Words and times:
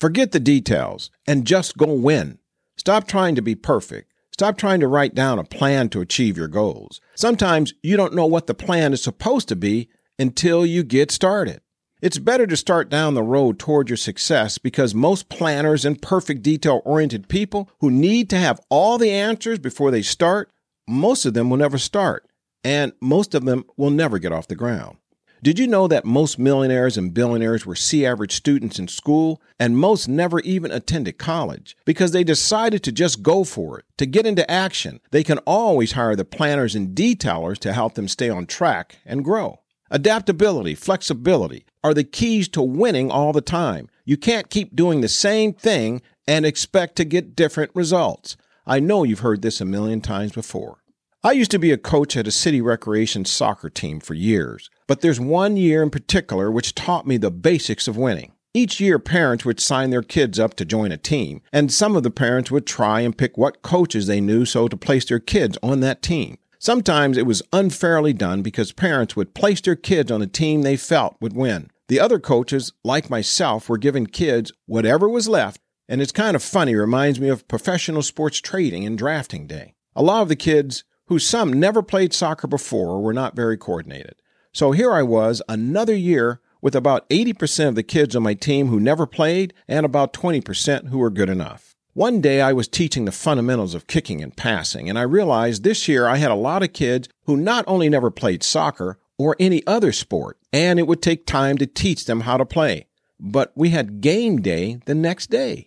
Forget 0.00 0.32
the 0.32 0.40
details 0.40 1.10
and 1.26 1.46
just 1.46 1.76
go 1.76 1.92
win. 1.92 2.38
Stop 2.76 3.06
trying 3.06 3.34
to 3.34 3.42
be 3.42 3.54
perfect. 3.54 4.12
Stop 4.32 4.58
trying 4.58 4.80
to 4.80 4.88
write 4.88 5.14
down 5.14 5.38
a 5.38 5.44
plan 5.44 5.88
to 5.88 6.02
achieve 6.02 6.36
your 6.36 6.48
goals. 6.48 7.00
Sometimes 7.14 7.72
you 7.82 7.96
don't 7.96 8.14
know 8.14 8.26
what 8.26 8.46
the 8.46 8.54
plan 8.54 8.92
is 8.92 9.02
supposed 9.02 9.48
to 9.48 9.56
be 9.56 9.88
until 10.18 10.66
you 10.66 10.82
get 10.82 11.10
started. 11.10 11.62
It's 12.02 12.18
better 12.18 12.46
to 12.46 12.56
start 12.58 12.90
down 12.90 13.14
the 13.14 13.22
road 13.22 13.58
toward 13.58 13.88
your 13.88 13.96
success 13.96 14.58
because 14.58 14.94
most 14.94 15.30
planners 15.30 15.86
and 15.86 16.00
perfect 16.00 16.42
detail 16.42 16.82
oriented 16.84 17.28
people 17.28 17.70
who 17.80 17.90
need 17.90 18.28
to 18.30 18.38
have 18.38 18.60
all 18.68 18.98
the 18.98 19.10
answers 19.10 19.58
before 19.58 19.90
they 19.90 20.02
start, 20.02 20.50
most 20.86 21.24
of 21.24 21.32
them 21.32 21.48
will 21.48 21.56
never 21.56 21.78
start, 21.78 22.28
and 22.62 22.92
most 23.00 23.34
of 23.34 23.46
them 23.46 23.64
will 23.78 23.90
never 23.90 24.18
get 24.18 24.32
off 24.32 24.48
the 24.48 24.54
ground. 24.54 24.98
Did 25.42 25.58
you 25.58 25.66
know 25.66 25.86
that 25.86 26.04
most 26.04 26.38
millionaires 26.38 26.96
and 26.96 27.12
billionaires 27.12 27.66
were 27.66 27.74
C 27.74 28.06
average 28.06 28.34
students 28.34 28.78
in 28.78 28.88
school, 28.88 29.40
and 29.60 29.76
most 29.76 30.08
never 30.08 30.40
even 30.40 30.70
attended 30.70 31.18
college? 31.18 31.76
Because 31.84 32.12
they 32.12 32.24
decided 32.24 32.82
to 32.84 32.92
just 32.92 33.22
go 33.22 33.44
for 33.44 33.78
it, 33.78 33.84
to 33.98 34.06
get 34.06 34.26
into 34.26 34.50
action. 34.50 35.00
They 35.10 35.22
can 35.22 35.38
always 35.38 35.92
hire 35.92 36.16
the 36.16 36.24
planners 36.24 36.74
and 36.74 36.96
detailers 36.96 37.58
to 37.58 37.74
help 37.74 37.94
them 37.94 38.08
stay 38.08 38.30
on 38.30 38.46
track 38.46 38.98
and 39.04 39.24
grow. 39.24 39.60
Adaptability, 39.90 40.74
flexibility 40.74 41.64
are 41.84 41.94
the 41.94 42.02
keys 42.02 42.48
to 42.48 42.62
winning 42.62 43.10
all 43.10 43.32
the 43.32 43.40
time. 43.40 43.88
You 44.04 44.16
can't 44.16 44.50
keep 44.50 44.74
doing 44.74 45.00
the 45.00 45.08
same 45.08 45.52
thing 45.52 46.02
and 46.26 46.44
expect 46.44 46.96
to 46.96 47.04
get 47.04 47.36
different 47.36 47.70
results. 47.74 48.36
I 48.66 48.80
know 48.80 49.04
you've 49.04 49.20
heard 49.20 49.42
this 49.42 49.60
a 49.60 49.64
million 49.64 50.00
times 50.00 50.32
before. 50.32 50.78
I 51.26 51.32
used 51.32 51.50
to 51.50 51.58
be 51.58 51.72
a 51.72 51.76
coach 51.76 52.16
at 52.16 52.28
a 52.28 52.30
city 52.30 52.60
recreation 52.60 53.24
soccer 53.24 53.68
team 53.68 53.98
for 53.98 54.14
years, 54.14 54.70
but 54.86 55.00
there's 55.00 55.18
one 55.18 55.56
year 55.56 55.82
in 55.82 55.90
particular 55.90 56.52
which 56.52 56.76
taught 56.76 57.04
me 57.04 57.16
the 57.16 57.32
basics 57.32 57.88
of 57.88 57.96
winning. 57.96 58.30
Each 58.54 58.78
year, 58.78 59.00
parents 59.00 59.44
would 59.44 59.58
sign 59.58 59.90
their 59.90 60.04
kids 60.04 60.38
up 60.38 60.54
to 60.54 60.64
join 60.64 60.92
a 60.92 60.96
team, 60.96 61.42
and 61.52 61.72
some 61.72 61.96
of 61.96 62.04
the 62.04 62.12
parents 62.12 62.52
would 62.52 62.64
try 62.64 63.00
and 63.00 63.18
pick 63.18 63.36
what 63.36 63.62
coaches 63.62 64.06
they 64.06 64.20
knew 64.20 64.44
so 64.44 64.68
to 64.68 64.76
place 64.76 65.04
their 65.04 65.18
kids 65.18 65.58
on 65.64 65.80
that 65.80 66.00
team. 66.00 66.38
Sometimes 66.60 67.18
it 67.18 67.26
was 67.26 67.42
unfairly 67.52 68.12
done 68.12 68.42
because 68.42 68.70
parents 68.70 69.16
would 69.16 69.34
place 69.34 69.60
their 69.60 69.74
kids 69.74 70.12
on 70.12 70.22
a 70.22 70.28
team 70.28 70.62
they 70.62 70.76
felt 70.76 71.16
would 71.20 71.34
win. 71.34 71.72
The 71.88 71.98
other 71.98 72.20
coaches, 72.20 72.72
like 72.84 73.10
myself, 73.10 73.68
were 73.68 73.78
giving 73.78 74.06
kids 74.06 74.52
whatever 74.66 75.08
was 75.08 75.28
left, 75.28 75.60
and 75.88 76.00
it's 76.00 76.12
kind 76.12 76.36
of 76.36 76.42
funny, 76.44 76.76
reminds 76.76 77.18
me 77.18 77.28
of 77.30 77.48
professional 77.48 78.02
sports 78.02 78.40
trading 78.40 78.86
and 78.86 78.96
drafting 78.96 79.48
day. 79.48 79.74
A 79.96 80.04
lot 80.04 80.22
of 80.22 80.28
the 80.28 80.36
kids, 80.36 80.84
who 81.06 81.18
some 81.18 81.52
never 81.52 81.82
played 81.82 82.12
soccer 82.12 82.46
before, 82.46 82.90
or 82.90 83.02
were 83.02 83.12
not 83.12 83.36
very 83.36 83.56
coordinated. 83.56 84.16
So 84.52 84.72
here 84.72 84.92
I 84.92 85.02
was, 85.02 85.42
another 85.48 85.94
year 85.94 86.40
with 86.60 86.74
about 86.74 87.08
80% 87.10 87.68
of 87.68 87.74
the 87.74 87.82
kids 87.82 88.16
on 88.16 88.22
my 88.22 88.34
team 88.34 88.68
who 88.68 88.80
never 88.80 89.06
played 89.06 89.54
and 89.68 89.84
about 89.86 90.12
20% 90.12 90.88
who 90.88 90.98
were 90.98 91.10
good 91.10 91.28
enough. 91.28 91.76
One 91.92 92.20
day 92.20 92.40
I 92.40 92.52
was 92.52 92.68
teaching 92.68 93.04
the 93.04 93.12
fundamentals 93.12 93.74
of 93.74 93.86
kicking 93.86 94.22
and 94.22 94.36
passing, 94.36 94.88
and 94.88 94.98
I 94.98 95.02
realized 95.02 95.62
this 95.62 95.88
year 95.88 96.06
I 96.06 96.16
had 96.16 96.30
a 96.30 96.34
lot 96.34 96.62
of 96.62 96.72
kids 96.72 97.08
who 97.24 97.36
not 97.36 97.64
only 97.66 97.88
never 97.88 98.10
played 98.10 98.42
soccer 98.42 98.98
or 99.18 99.36
any 99.40 99.66
other 99.66 99.92
sport, 99.92 100.38
and 100.52 100.78
it 100.78 100.86
would 100.86 101.00
take 101.00 101.26
time 101.26 101.56
to 101.58 101.66
teach 101.66 102.04
them 102.04 102.20
how 102.20 102.36
to 102.36 102.44
play, 102.44 102.86
but 103.18 103.52
we 103.54 103.70
had 103.70 104.00
game 104.02 104.42
day 104.42 104.78
the 104.84 104.94
next 104.94 105.30
day. 105.30 105.66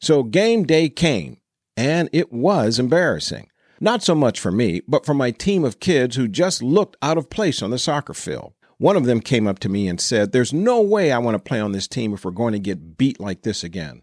So 0.00 0.22
game 0.22 0.64
day 0.64 0.88
came, 0.88 1.38
and 1.76 2.08
it 2.12 2.32
was 2.32 2.78
embarrassing. 2.78 3.49
Not 3.82 4.02
so 4.02 4.14
much 4.14 4.38
for 4.38 4.52
me, 4.52 4.82
but 4.86 5.06
for 5.06 5.14
my 5.14 5.30
team 5.30 5.64
of 5.64 5.80
kids 5.80 6.16
who 6.16 6.28
just 6.28 6.62
looked 6.62 6.96
out 7.00 7.16
of 7.16 7.30
place 7.30 7.62
on 7.62 7.70
the 7.70 7.78
soccer 7.78 8.12
field. 8.12 8.52
One 8.76 8.96
of 8.96 9.06
them 9.06 9.20
came 9.20 9.46
up 9.46 9.58
to 9.60 9.70
me 9.70 9.88
and 9.88 9.98
said, 9.98 10.32
There's 10.32 10.52
no 10.52 10.82
way 10.82 11.10
I 11.10 11.18
want 11.18 11.34
to 11.34 11.48
play 11.48 11.60
on 11.60 11.72
this 11.72 11.88
team 11.88 12.12
if 12.12 12.24
we're 12.24 12.30
going 12.30 12.52
to 12.52 12.58
get 12.58 12.98
beat 12.98 13.18
like 13.18 13.42
this 13.42 13.64
again. 13.64 14.02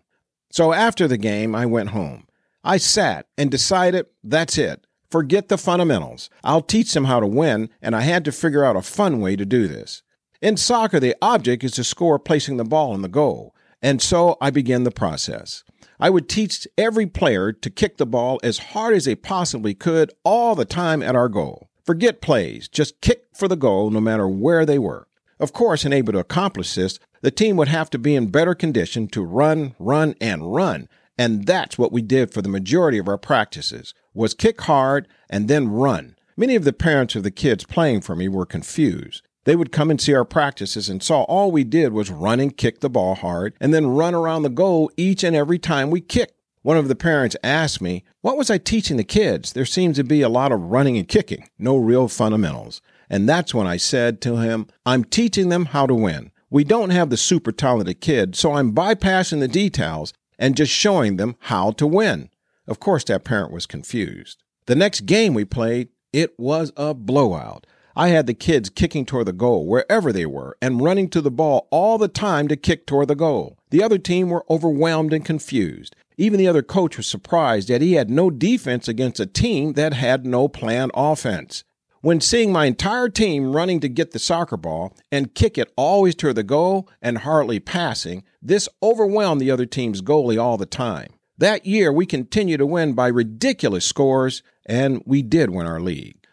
So 0.52 0.74
after 0.74 1.08
the 1.08 1.18
game, 1.18 1.54
I 1.54 1.68
went 1.68 1.90
home. 1.90 2.28
I 2.64 2.78
sat 2.78 3.28
and 3.38 3.52
decided 3.52 4.08
that's 4.24 4.58
it. 4.58 4.88
Forget 5.12 5.48
the 5.48 5.58
fundamentals. 5.58 6.30
I'll 6.44 6.62
teach 6.62 6.94
them 6.94 7.06
how 7.06 7.20
to 7.20 7.28
win, 7.28 7.70
and 7.82 7.96
I 7.96 8.02
had 8.02 8.26
to 8.26 8.32
figure 8.32 8.66
out 8.66 8.76
a 8.76 8.82
fun 8.82 9.22
way 9.22 9.36
to 9.36 9.46
do 9.46 9.68
this. 9.68 10.02
In 10.42 10.58
soccer, 10.58 11.00
the 11.00 11.16
object 11.22 11.64
is 11.64 11.72
to 11.74 11.84
score 11.84 12.20
placing 12.20 12.58
the 12.58 12.64
ball 12.64 12.94
in 12.94 13.04
the 13.04 13.08
goal, 13.08 13.56
and 13.82 14.02
so 14.02 14.38
I 14.42 14.50
began 14.50 14.84
the 14.84 14.92
process. 14.92 15.64
I 16.00 16.10
would 16.10 16.30
teach 16.30 16.68
every 16.78 17.08
player 17.08 17.52
to 17.52 17.70
kick 17.70 17.98
the 17.98 18.06
ball 18.06 18.40
as 18.44 18.60
hard 18.60 18.94
as 18.94 19.06
they 19.06 19.16
possibly 19.16 19.74
could 19.74 20.12
all 20.24 20.56
the 20.56 20.66
time 20.66 21.02
at 21.02 21.16
our 21.16 21.30
goal. 21.30 21.70
Forget 21.84 22.22
plays, 22.22 22.68
just 22.68 23.02
kick 23.02 23.24
for 23.34 23.48
the 23.48 23.56
goal 23.56 23.90
no 23.90 24.02
matter 24.02 24.28
where 24.28 24.66
they 24.66 24.78
were. 24.78 25.08
Of 25.40 25.54
course, 25.54 25.86
and 25.86 25.94
able 25.94 26.14
to 26.14 26.20
accomplish 26.20 26.76
this, 26.76 27.00
the 27.22 27.32
team 27.32 27.58
would 27.58 27.68
have 27.68 27.90
to 27.92 28.00
be 28.00 28.16
in 28.16 28.28
better 28.28 28.54
condition 28.54 29.08
to 29.10 29.24
run, 29.24 29.76
run, 29.80 30.16
and 30.20 30.54
run. 30.54 30.88
And 31.18 31.46
that's 31.46 31.78
what 31.78 31.92
we 31.92 32.02
did 32.02 32.32
for 32.32 32.42
the 32.42 32.50
majority 32.50 32.98
of 32.98 33.08
our 33.08 33.18
practices 33.18 33.94
was 34.14 34.34
kick 34.34 34.62
hard 34.62 35.08
and 35.30 35.48
then 35.48 35.70
run. 35.70 36.16
Many 36.36 36.56
of 36.56 36.64
the 36.64 36.74
parents 36.74 37.16
of 37.16 37.24
the 37.24 37.32
kids 37.32 37.66
playing 37.66 38.02
for 38.02 38.16
me 38.16 38.28
were 38.28 38.46
confused. 38.46 39.27
They 39.48 39.56
would 39.56 39.72
come 39.72 39.90
and 39.90 40.02
see 40.02 40.14
our 40.14 40.26
practices 40.26 40.90
and 40.90 41.02
saw 41.02 41.22
all 41.22 41.54
we 41.54 41.64
did 41.64 41.94
was 41.94 42.12
run 42.12 42.42
and 42.42 42.56
kick 42.56 42.82
the 42.82 42.90
ball 42.90 43.16
hard 43.16 43.54
and 43.62 43.74
then 43.74 43.88
run 43.88 44.14
around 44.14 44.44
the 44.44 44.50
goal 44.50 44.92
each 44.98 45.24
and 45.24 45.34
every 45.34 45.58
time 45.58 45.90
we 45.90 46.02
kicked. 46.02 46.34
One 46.64 46.76
of 46.76 46.90
the 46.90 46.98
parents 46.98 47.38
asked 47.42 47.80
me, 47.82 48.04
What 48.20 48.36
was 48.36 48.50
I 48.50 48.58
teaching 48.58 48.98
the 48.98 49.06
kids? 49.06 49.54
There 49.54 49.64
seems 49.64 49.96
to 49.96 50.04
be 50.04 50.22
a 50.22 50.28
lot 50.28 50.52
of 50.52 50.60
running 50.64 50.98
and 50.98 51.08
kicking, 51.08 51.48
no 51.58 51.78
real 51.78 52.10
fundamentals. 52.10 52.82
And 53.10 53.30
that's 53.30 53.54
when 53.54 53.68
I 53.68 53.78
said 53.78 54.20
to 54.24 54.36
him, 54.36 54.68
I'm 54.86 55.06
teaching 55.06 55.48
them 55.48 55.68
how 55.68 55.86
to 55.86 55.96
win. 55.96 56.32
We 56.50 56.66
don't 56.66 56.90
have 56.90 57.10
the 57.10 57.16
super 57.16 57.54
talented 57.54 58.02
kid, 58.02 58.36
so 58.36 58.52
I'm 58.52 58.76
bypassing 58.76 59.40
the 59.40 59.48
details 59.48 60.12
and 60.38 60.58
just 60.58 60.74
showing 60.74 61.16
them 61.16 61.38
how 61.40 61.72
to 61.72 61.88
win. 61.88 62.32
Of 62.68 62.82
course, 62.82 63.06
that 63.06 63.24
parent 63.24 63.54
was 63.54 63.66
confused. 63.66 64.44
The 64.66 64.76
next 64.76 65.06
game 65.06 65.34
we 65.34 65.46
played, 65.46 65.88
it 66.12 66.38
was 66.38 66.74
a 66.76 66.94
blowout. 66.94 67.66
I 67.98 68.10
had 68.10 68.28
the 68.28 68.36
kids 68.36 68.70
kicking 68.70 69.08
toward 69.08 69.26
the 69.26 69.34
goal 69.34 69.66
wherever 69.66 70.14
they 70.14 70.28
were 70.28 70.56
and 70.62 70.84
running 70.84 71.10
to 71.10 71.20
the 71.20 71.32
ball 71.32 71.68
all 71.72 71.98
the 71.98 72.08
time 72.08 72.48
to 72.48 72.56
kick 72.56 72.86
toward 72.86 73.08
the 73.08 73.16
goal. 73.16 73.58
The 73.72 73.82
other 73.82 73.98
team 73.98 74.30
were 74.30 74.46
overwhelmed 74.52 75.14
and 75.14 75.26
confused. 75.26 75.96
Even 76.16 76.38
the 76.38 76.48
other 76.48 76.62
coach 76.62 76.98
was 76.98 77.08
surprised 77.08 77.70
that 77.70 77.82
he 77.82 77.94
had 77.94 78.12
no 78.12 78.30
defense 78.30 78.88
against 78.88 79.20
a 79.20 79.26
team 79.26 79.74
that 79.74 79.94
had 79.94 80.28
no 80.28 80.48
planned 80.48 80.92
offense. 80.94 81.64
When 82.02 82.22
seeing 82.22 82.52
my 82.52 82.66
entire 82.66 83.10
team 83.10 83.56
running 83.56 83.80
to 83.80 83.90
get 83.90 84.12
the 84.12 84.20
soccer 84.20 84.58
ball 84.58 84.96
and 85.12 85.34
kick 85.34 85.58
it 85.58 85.74
always 85.76 86.14
toward 86.14 86.36
the 86.36 86.44
goal 86.44 86.88
and 87.02 87.18
hardly 87.18 87.60
passing, 87.60 88.24
this 88.44 88.70
overwhelmed 88.84 89.42
the 89.42 89.50
other 89.50 89.66
team's 89.66 90.04
goalie 90.04 90.40
all 90.40 90.58
the 90.58 90.68
time. 90.68 91.14
That 91.40 91.66
year, 91.66 91.92
we 91.92 92.06
continued 92.06 92.60
to 92.60 92.68
win 92.68 92.94
by 92.94 93.08
ridiculous 93.08 93.86
scores, 93.86 94.44
and 94.68 95.02
we 95.08 95.24
did 95.24 95.50
win 95.50 95.66
our 95.66 95.80
league. 95.80 96.27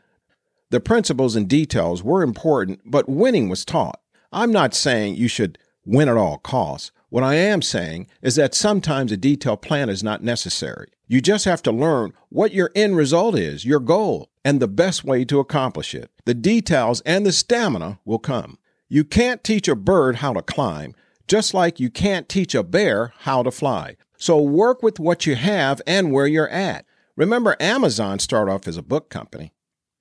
The 0.74 0.80
principles 0.80 1.36
and 1.36 1.48
details 1.48 2.02
were 2.02 2.20
important, 2.20 2.80
but 2.84 3.08
winning 3.08 3.48
was 3.48 3.64
taught. 3.64 4.00
I'm 4.32 4.50
not 4.50 4.74
saying 4.74 5.14
you 5.14 5.28
should 5.28 5.56
win 5.86 6.08
at 6.08 6.16
all 6.16 6.38
costs. 6.38 6.90
What 7.10 7.22
I 7.22 7.36
am 7.36 7.62
saying 7.62 8.08
is 8.22 8.34
that 8.34 8.56
sometimes 8.56 9.12
a 9.12 9.16
detailed 9.16 9.62
plan 9.62 9.88
is 9.88 10.02
not 10.02 10.24
necessary. 10.24 10.88
You 11.06 11.20
just 11.20 11.44
have 11.44 11.62
to 11.62 11.70
learn 11.70 12.12
what 12.28 12.52
your 12.52 12.72
end 12.74 12.96
result 12.96 13.38
is, 13.38 13.64
your 13.64 13.78
goal, 13.78 14.30
and 14.44 14.58
the 14.58 14.66
best 14.66 15.04
way 15.04 15.24
to 15.26 15.38
accomplish 15.38 15.94
it. 15.94 16.10
The 16.24 16.34
details 16.34 17.02
and 17.02 17.24
the 17.24 17.30
stamina 17.30 18.00
will 18.04 18.18
come. 18.18 18.58
You 18.88 19.04
can't 19.04 19.44
teach 19.44 19.68
a 19.68 19.76
bird 19.76 20.16
how 20.16 20.32
to 20.32 20.42
climb, 20.42 20.96
just 21.28 21.54
like 21.54 21.78
you 21.78 21.88
can't 21.88 22.28
teach 22.28 22.52
a 22.52 22.64
bear 22.64 23.12
how 23.18 23.44
to 23.44 23.52
fly. 23.52 23.94
So 24.16 24.42
work 24.42 24.82
with 24.82 24.98
what 24.98 25.24
you 25.24 25.36
have 25.36 25.80
and 25.86 26.10
where 26.10 26.26
you're 26.26 26.48
at. 26.48 26.84
Remember, 27.14 27.56
Amazon 27.60 28.18
started 28.18 28.50
off 28.50 28.66
as 28.66 28.76
a 28.76 28.82
book 28.82 29.08
company. 29.08 29.52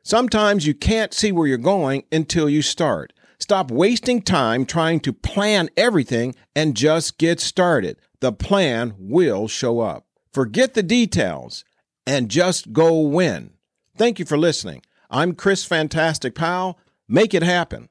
Sometimes 0.05 0.67
you 0.67 0.73
can't 0.73 1.13
see 1.13 1.31
where 1.31 1.47
you're 1.47 1.57
going 1.57 2.03
until 2.11 2.49
you 2.49 2.61
start. 2.61 3.13
Stop 3.39 3.71
wasting 3.71 4.21
time 4.21 4.65
trying 4.65 4.99
to 4.99 5.13
plan 5.13 5.69
everything 5.77 6.35
and 6.53 6.75
just 6.75 7.17
get 7.17 7.39
started. 7.39 7.97
The 8.19 8.33
plan 8.33 8.95
will 8.97 9.47
show 9.47 9.79
up. 9.79 10.05
Forget 10.33 10.73
the 10.73 10.83
details 10.83 11.63
and 12.05 12.29
just 12.29 12.73
go 12.73 12.99
win. 12.99 13.51
Thank 13.95 14.19
you 14.19 14.25
for 14.25 14.37
listening. 14.37 14.81
I'm 15.09 15.35
Chris 15.35 15.63
Fantastic 15.63 16.35
Powell. 16.35 16.77
Make 17.07 17.33
it 17.33 17.43
happen. 17.43 17.87